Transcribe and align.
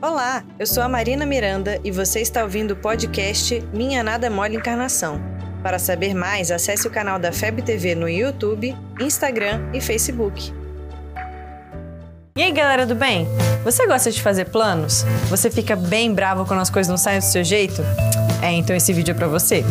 Olá, 0.00 0.44
eu 0.60 0.64
sou 0.64 0.80
a 0.80 0.88
Marina 0.88 1.26
Miranda 1.26 1.80
e 1.82 1.90
você 1.90 2.20
está 2.20 2.44
ouvindo 2.44 2.70
o 2.70 2.76
podcast 2.76 3.60
Minha 3.72 4.00
Nada 4.00 4.30
Mole 4.30 4.54
Encarnação. 4.54 5.20
Para 5.60 5.76
saber 5.76 6.14
mais, 6.14 6.52
acesse 6.52 6.86
o 6.86 6.90
canal 6.90 7.18
da 7.18 7.32
FEB 7.32 7.62
TV 7.62 7.96
no 7.96 8.08
YouTube, 8.08 8.76
Instagram 9.00 9.60
e 9.74 9.80
Facebook. 9.80 10.54
E 12.36 12.42
aí, 12.42 12.52
galera 12.52 12.86
do 12.86 12.94
bem? 12.94 13.26
Você 13.64 13.88
gosta 13.88 14.12
de 14.12 14.22
fazer 14.22 14.44
planos? 14.44 15.02
Você 15.28 15.50
fica 15.50 15.74
bem 15.74 16.14
bravo 16.14 16.46
quando 16.46 16.60
as 16.60 16.70
coisas 16.70 16.88
não 16.88 16.96
saem 16.96 17.18
do 17.18 17.24
seu 17.24 17.42
jeito? 17.42 17.82
É, 18.40 18.52
então 18.52 18.76
esse 18.76 18.92
vídeo 18.92 19.10
é 19.10 19.14
para 19.14 19.26
você. 19.26 19.64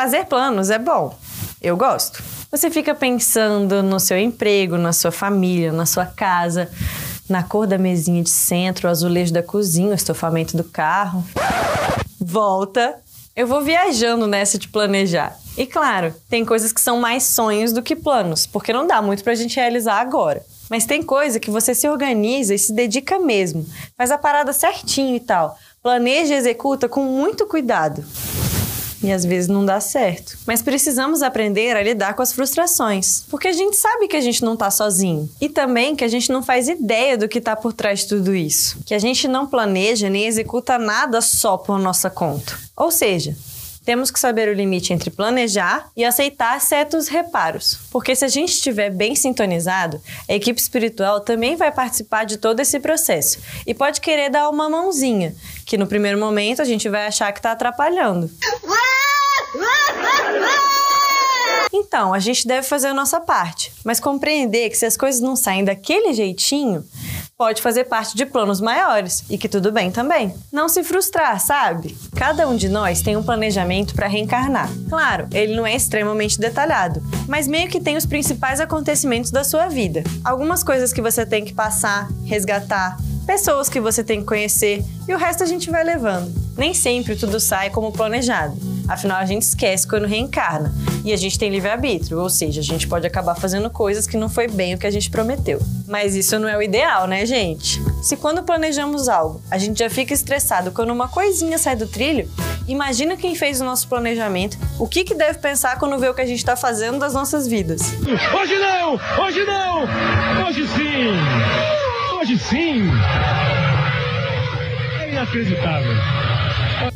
Fazer 0.00 0.24
planos 0.24 0.70
é 0.70 0.78
bom. 0.78 1.14
Eu 1.60 1.76
gosto. 1.76 2.22
Você 2.50 2.70
fica 2.70 2.94
pensando 2.94 3.82
no 3.82 4.00
seu 4.00 4.18
emprego, 4.18 4.78
na 4.78 4.94
sua 4.94 5.12
família, 5.12 5.72
na 5.72 5.84
sua 5.84 6.06
casa, 6.06 6.70
na 7.28 7.42
cor 7.42 7.66
da 7.66 7.76
mesinha 7.76 8.22
de 8.22 8.30
centro, 8.30 8.88
o 8.88 8.90
azulejo 8.90 9.30
da 9.30 9.42
cozinha, 9.42 9.90
o 9.90 9.94
estofamento 9.94 10.56
do 10.56 10.64
carro. 10.64 11.22
Volta. 12.18 12.94
Eu 13.36 13.46
vou 13.46 13.60
viajando 13.60 14.26
nessa 14.26 14.56
de 14.56 14.68
planejar. 14.68 15.36
E 15.54 15.66
claro, 15.66 16.14
tem 16.30 16.46
coisas 16.46 16.72
que 16.72 16.80
são 16.80 16.98
mais 16.98 17.24
sonhos 17.24 17.70
do 17.70 17.82
que 17.82 17.94
planos, 17.94 18.46
porque 18.46 18.72
não 18.72 18.86
dá 18.86 19.02
muito 19.02 19.22
pra 19.22 19.34
gente 19.34 19.56
realizar 19.56 20.00
agora. 20.00 20.42
Mas 20.70 20.86
tem 20.86 21.02
coisa 21.02 21.38
que 21.38 21.50
você 21.50 21.74
se 21.74 21.86
organiza 21.86 22.54
e 22.54 22.58
se 22.58 22.72
dedica 22.72 23.18
mesmo, 23.18 23.66
faz 23.98 24.10
a 24.10 24.16
parada 24.16 24.54
certinho 24.54 25.16
e 25.16 25.20
tal. 25.20 25.58
Planeja 25.82 26.32
e 26.32 26.38
executa 26.38 26.88
com 26.88 27.04
muito 27.04 27.46
cuidado 27.46 28.02
e 29.02 29.10
às 29.10 29.24
vezes 29.24 29.48
não 29.48 29.64
dá 29.64 29.80
certo. 29.80 30.36
Mas 30.46 30.62
precisamos 30.62 31.22
aprender 31.22 31.76
a 31.76 31.82
lidar 31.82 32.14
com 32.14 32.22
as 32.22 32.32
frustrações, 32.32 33.24
porque 33.30 33.48
a 33.48 33.52
gente 33.52 33.76
sabe 33.76 34.08
que 34.08 34.16
a 34.16 34.20
gente 34.20 34.44
não 34.44 34.56
tá 34.56 34.70
sozinho 34.70 35.28
e 35.40 35.48
também 35.48 35.96
que 35.96 36.04
a 36.04 36.08
gente 36.08 36.30
não 36.30 36.42
faz 36.42 36.68
ideia 36.68 37.16
do 37.16 37.28
que 37.28 37.40
tá 37.40 37.56
por 37.56 37.72
trás 37.72 38.00
de 38.00 38.08
tudo 38.08 38.34
isso, 38.34 38.78
que 38.84 38.94
a 38.94 38.98
gente 38.98 39.26
não 39.26 39.46
planeja 39.46 40.08
nem 40.08 40.26
executa 40.26 40.78
nada 40.78 41.20
só 41.20 41.56
por 41.56 41.78
nossa 41.78 42.10
conta. 42.10 42.58
Ou 42.76 42.90
seja, 42.90 43.36
temos 43.84 44.10
que 44.10 44.20
saber 44.20 44.48
o 44.48 44.52
limite 44.52 44.92
entre 44.92 45.10
planejar 45.10 45.90
e 45.96 46.04
aceitar 46.04 46.60
certos 46.60 47.08
reparos. 47.08 47.78
Porque 47.90 48.14
se 48.14 48.24
a 48.24 48.28
gente 48.28 48.52
estiver 48.52 48.90
bem 48.90 49.14
sintonizado, 49.14 50.00
a 50.28 50.34
equipe 50.34 50.60
espiritual 50.60 51.20
também 51.20 51.56
vai 51.56 51.72
participar 51.72 52.24
de 52.24 52.36
todo 52.36 52.60
esse 52.60 52.78
processo 52.78 53.38
e 53.66 53.74
pode 53.74 54.00
querer 54.00 54.30
dar 54.30 54.48
uma 54.50 54.68
mãozinha, 54.68 55.34
que 55.64 55.78
no 55.78 55.86
primeiro 55.86 56.18
momento 56.18 56.60
a 56.60 56.64
gente 56.64 56.88
vai 56.88 57.06
achar 57.06 57.32
que 57.32 57.38
está 57.38 57.52
atrapalhando. 57.52 58.30
Então, 61.72 62.12
a 62.12 62.18
gente 62.18 62.46
deve 62.46 62.66
fazer 62.66 62.88
a 62.88 62.94
nossa 62.94 63.20
parte, 63.20 63.72
mas 63.84 64.00
compreender 64.00 64.70
que 64.70 64.76
se 64.76 64.86
as 64.86 64.96
coisas 64.96 65.20
não 65.20 65.36
saem 65.36 65.64
daquele 65.64 66.12
jeitinho, 66.12 66.84
pode 67.40 67.62
fazer 67.62 67.84
parte 67.84 68.14
de 68.16 68.26
planos 68.26 68.60
maiores 68.60 69.24
e 69.30 69.38
que 69.38 69.48
tudo 69.48 69.72
bem 69.72 69.90
também. 69.90 70.34
Não 70.52 70.68
se 70.68 70.84
frustrar, 70.84 71.40
sabe? 71.40 71.96
Cada 72.14 72.46
um 72.46 72.54
de 72.54 72.68
nós 72.68 73.00
tem 73.00 73.16
um 73.16 73.22
planejamento 73.22 73.94
para 73.94 74.06
reencarnar. 74.08 74.68
Claro, 74.90 75.26
ele 75.32 75.56
não 75.56 75.66
é 75.66 75.74
extremamente 75.74 76.38
detalhado, 76.38 77.02
mas 77.26 77.48
meio 77.48 77.70
que 77.70 77.80
tem 77.80 77.96
os 77.96 78.04
principais 78.04 78.60
acontecimentos 78.60 79.30
da 79.30 79.42
sua 79.42 79.68
vida. 79.68 80.04
Algumas 80.22 80.62
coisas 80.62 80.92
que 80.92 81.00
você 81.00 81.24
tem 81.24 81.42
que 81.42 81.54
passar, 81.54 82.10
resgatar, 82.26 82.98
pessoas 83.26 83.70
que 83.70 83.80
você 83.80 84.04
tem 84.04 84.20
que 84.20 84.26
conhecer 84.26 84.84
e 85.08 85.14
o 85.14 85.18
resto 85.18 85.42
a 85.42 85.46
gente 85.46 85.70
vai 85.70 85.82
levando. 85.82 86.30
Nem 86.58 86.74
sempre 86.74 87.16
tudo 87.16 87.40
sai 87.40 87.70
como 87.70 87.90
planejado. 87.90 88.69
Afinal, 88.90 89.18
a 89.18 89.24
gente 89.24 89.42
esquece 89.42 89.86
quando 89.86 90.04
reencarna. 90.04 90.74
E 91.04 91.12
a 91.12 91.16
gente 91.16 91.38
tem 91.38 91.48
livre-arbítrio, 91.48 92.18
ou 92.18 92.28
seja, 92.28 92.60
a 92.60 92.64
gente 92.64 92.88
pode 92.88 93.06
acabar 93.06 93.36
fazendo 93.36 93.70
coisas 93.70 94.04
que 94.04 94.16
não 94.16 94.28
foi 94.28 94.48
bem 94.48 94.74
o 94.74 94.78
que 94.78 94.86
a 94.86 94.90
gente 94.90 95.08
prometeu. 95.08 95.60
Mas 95.86 96.16
isso 96.16 96.36
não 96.40 96.48
é 96.48 96.56
o 96.56 96.62
ideal, 96.62 97.06
né, 97.06 97.24
gente? 97.24 97.80
Se 98.02 98.16
quando 98.16 98.42
planejamos 98.42 99.08
algo, 99.08 99.40
a 99.48 99.58
gente 99.58 99.78
já 99.78 99.88
fica 99.88 100.12
estressado 100.12 100.72
quando 100.72 100.90
uma 100.90 101.06
coisinha 101.06 101.56
sai 101.56 101.76
do 101.76 101.86
trilho, 101.86 102.28
imagina 102.66 103.16
quem 103.16 103.36
fez 103.36 103.60
o 103.60 103.64
nosso 103.64 103.86
planejamento, 103.86 104.58
o 104.76 104.88
que, 104.88 105.04
que 105.04 105.14
deve 105.14 105.38
pensar 105.38 105.78
quando 105.78 105.96
vê 105.96 106.08
o 106.08 106.14
que 106.14 106.22
a 106.22 106.26
gente 106.26 106.38
está 106.38 106.56
fazendo 106.56 106.98
das 106.98 107.14
nossas 107.14 107.46
vidas. 107.46 107.92
Hoje 108.40 108.58
não! 108.58 108.98
Hoje 109.24 109.44
não! 109.44 109.84
Hoje 110.48 110.66
sim! 110.66 112.18
Hoje 112.18 112.38
sim! 112.40 112.90
É 114.98 115.12
inacreditável. 115.12 116.39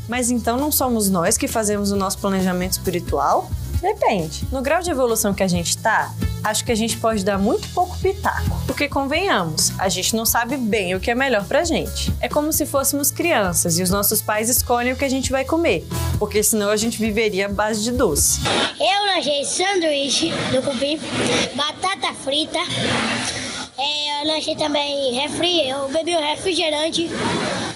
Mas 0.08 0.30
então 0.30 0.56
não 0.56 0.70
somos 0.70 1.08
nós 1.08 1.36
que 1.36 1.48
fazemos 1.48 1.90
o 1.90 1.96
nosso 1.96 2.18
planejamento 2.18 2.72
espiritual? 2.72 3.50
Depende. 3.80 4.46
No 4.50 4.62
grau 4.62 4.80
de 4.80 4.90
evolução 4.90 5.34
que 5.34 5.42
a 5.42 5.46
gente 5.46 5.76
tá, 5.76 6.10
acho 6.42 6.64
que 6.64 6.72
a 6.72 6.74
gente 6.74 6.96
pode 6.96 7.22
dar 7.22 7.38
muito 7.38 7.68
pouco 7.68 7.98
pitaco. 7.98 8.58
Porque 8.66 8.88
convenhamos, 8.88 9.78
a 9.78 9.90
gente 9.90 10.16
não 10.16 10.24
sabe 10.24 10.56
bem 10.56 10.94
o 10.94 11.00
que 11.00 11.10
é 11.10 11.14
melhor 11.14 11.44
pra 11.44 11.64
gente. 11.64 12.10
É 12.18 12.26
como 12.26 12.50
se 12.50 12.64
fôssemos 12.64 13.10
crianças 13.10 13.78
e 13.78 13.82
os 13.82 13.90
nossos 13.90 14.22
pais 14.22 14.48
escolhem 14.48 14.94
o 14.94 14.96
que 14.96 15.04
a 15.04 15.08
gente 15.08 15.30
vai 15.30 15.44
comer, 15.44 15.86
porque 16.18 16.42
senão 16.42 16.70
a 16.70 16.76
gente 16.76 16.98
viveria 16.98 17.44
à 17.44 17.48
base 17.48 17.82
de 17.82 17.92
doce. 17.92 18.40
Eu 18.80 19.14
lanchei 19.14 19.44
sanduíche 19.44 20.32
do 20.50 20.62
cupim, 20.62 20.98
batata 21.54 22.14
frita, 22.14 22.60
é, 23.76 24.22
eu 24.22 24.32
lanchei 24.32 24.56
também 24.56 25.12
refri, 25.14 25.68
eu 25.68 25.88
bebi 25.88 26.16
um 26.16 26.20
refrigerante, 26.20 27.10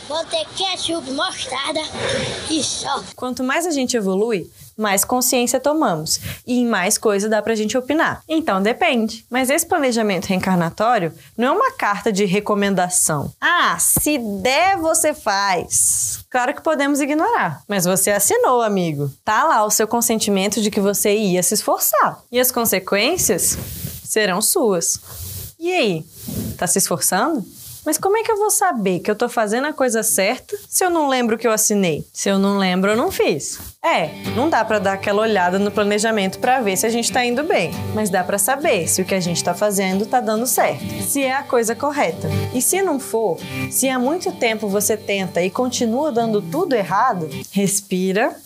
botei 0.07 0.45
ketchup, 0.57 1.11
mostarda 1.11 1.81
e 2.49 2.63
só. 2.63 3.03
Quanto 3.17 3.43
mais 3.43 3.67
a 3.67 3.71
gente 3.71 3.97
evolui, 3.97 4.49
mais 4.77 5.05
consciência 5.05 5.59
tomamos 5.59 6.21
e 6.47 6.61
em 6.61 6.67
mais 6.67 6.97
coisa 6.97 7.29
dá 7.29 7.43
pra 7.43 7.57
gente 7.57 7.77
opinar. 7.77 8.23
Então 8.29 8.63
depende. 8.63 9.27
Mas 9.29 9.51
esse 9.51 9.67
planejamento 9.67 10.27
reencarnatório 10.27 11.13
não 11.37 11.49
é 11.49 11.51
uma 11.51 11.73
carta 11.73 12.13
de 12.13 12.25
recomendação. 12.25 13.33
Ah, 13.41 13.77
se 13.81 14.19
der, 14.19 14.77
você 14.77 15.13
faz. 15.13 16.25
Claro 16.31 16.55
que 16.55 16.63
podemos 16.63 17.01
ignorar, 17.01 17.63
mas 17.67 17.85
você 17.85 18.13
assinou, 18.13 18.63
amigo. 18.63 19.11
Tá 19.25 19.45
lá 19.45 19.65
o 19.65 19.71
seu 19.71 19.89
consentimento 19.89 20.63
de 20.63 20.71
que 20.71 20.81
você 20.81 21.17
ia 21.17 21.43
se 21.43 21.55
esforçar. 21.55 22.23
E 22.31 22.39
as 22.39 22.53
consequências 22.53 23.59
serão 24.05 24.41
suas. 24.41 25.01
E 25.59 25.73
aí, 25.73 26.05
tá 26.57 26.69
se 26.69 26.79
esforçando? 26.79 27.45
Mas 27.85 27.99
como 27.99 28.17
é 28.17 28.23
que 28.23 28.31
eu 28.31 28.37
vou 28.37 28.51
saber 28.51 29.01
que 29.01 29.11
eu 29.11 29.17
tô 29.17 29.29
fazendo 29.29 29.67
a 29.67 29.73
coisa 29.73 30.03
certa 30.03 30.57
se 30.69 30.85
eu 30.85 30.91
não 30.91 31.09
lembro 31.09 31.39
que 31.39 31.49
eu 31.49 31.51
assinei? 31.51 32.07
Se 32.13 32.29
eu 32.29 32.39
não 32.39 32.59
lembro, 32.59 32.91
eu 32.91 32.97
não 32.97 33.11
fiz. 33.11 33.59
É, 33.85 34.11
não 34.37 34.49
dá 34.49 34.65
para 34.65 34.79
dar 34.79 34.93
aquela 34.93 35.23
olhada 35.23 35.59
no 35.59 35.71
planejamento 35.71 36.39
para 36.39 36.61
ver 36.61 36.77
se 36.77 36.87
a 36.87 36.91
gente 36.91 37.11
tá 37.11 37.25
indo 37.25 37.43
bem, 37.43 37.73
mas 37.95 38.11
dá 38.11 38.23
para 38.23 38.39
saber 38.39 38.87
se 38.87 39.03
o 39.03 39.05
que 39.05 39.15
a 39.15 39.21
gente 39.21 39.43
tá 39.43 39.55
fazendo 39.55 40.07
tá 40.07 40.21
dando 40.21 40.47
certo, 40.47 41.03
se 41.03 41.23
é 41.25 41.35
a 41.35 41.43
coisa 41.43 41.75
correta. 41.75 42.29
E 42.55 42.61
se 42.61 42.83
não 42.83 43.01
for, 43.01 43.39
se 43.71 43.89
há 43.89 43.99
muito 43.99 44.31
tempo 44.33 44.69
você 44.69 44.97
tenta 44.97 45.43
e 45.43 45.51
continua 45.51 46.13
dando 46.13 46.41
tudo 46.41 46.75
errado, 46.75 47.29
respira, 47.51 48.37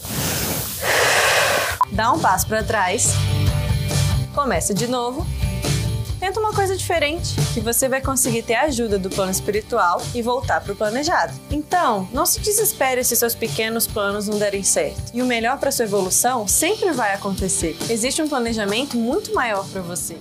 dá 1.90 2.12
um 2.12 2.18
passo 2.20 2.46
para 2.46 2.62
trás, 2.62 3.08
começa 4.34 4.72
de 4.72 4.86
novo 4.86 5.26
Tenta 6.22 6.38
uma 6.38 6.52
coisa 6.52 6.76
diferente, 6.76 7.34
que 7.52 7.58
você 7.58 7.88
vai 7.88 8.00
conseguir 8.00 8.42
ter 8.42 8.54
a 8.54 8.66
ajuda 8.66 8.96
do 8.96 9.10
plano 9.10 9.32
espiritual 9.32 10.00
e 10.14 10.22
voltar 10.22 10.60
para 10.60 10.72
o 10.72 10.76
planejado. 10.76 11.32
Então, 11.50 12.08
não 12.12 12.24
se 12.24 12.38
desespere 12.38 13.02
se 13.02 13.16
seus 13.16 13.34
pequenos 13.34 13.88
planos 13.88 14.28
não 14.28 14.38
derem 14.38 14.62
certo. 14.62 15.10
E 15.12 15.20
o 15.20 15.26
melhor 15.26 15.58
para 15.58 15.72
sua 15.72 15.84
evolução 15.84 16.46
sempre 16.46 16.92
vai 16.92 17.12
acontecer. 17.12 17.76
Existe 17.90 18.22
um 18.22 18.28
planejamento 18.28 18.96
muito 18.96 19.34
maior 19.34 19.66
para 19.66 19.82
você. 19.82 20.16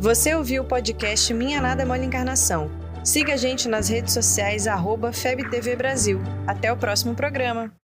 Você 0.00 0.34
ouviu 0.34 0.64
o 0.64 0.66
podcast 0.66 1.32
Minha 1.32 1.60
Nada 1.60 1.86
Mole 1.86 2.04
Encarnação. 2.04 2.68
Siga 3.04 3.34
a 3.34 3.36
gente 3.36 3.68
nas 3.68 3.88
redes 3.88 4.12
sociais 4.12 4.66
FebTV 5.12 5.76
Brasil. 5.76 6.20
Até 6.48 6.72
o 6.72 6.76
próximo 6.76 7.14
programa. 7.14 7.72